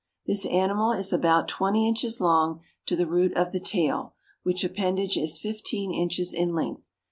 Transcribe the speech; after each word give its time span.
This 0.25 0.47
animal 0.47 0.93
is 0.93 1.13
about 1.13 1.47
twenty 1.47 1.87
inches 1.87 2.19
long 2.19 2.61
to 2.87 2.95
the 2.95 3.05
root 3.05 3.37
of 3.37 3.51
the 3.51 3.59
tail, 3.59 4.15
which 4.41 4.63
appendage 4.63 5.15
is 5.15 5.37
fifteen 5.39 5.93
inches 5.93 6.33
in 6.33 6.55
length. 6.55 6.89